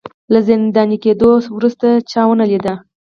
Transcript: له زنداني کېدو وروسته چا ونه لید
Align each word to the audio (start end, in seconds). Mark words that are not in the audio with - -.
له 0.31 0.39
زنداني 0.47 0.97
کېدو 1.03 1.31
وروسته 1.55 1.87
چا 2.11 2.21
ونه 2.27 2.45
لید 2.51 2.65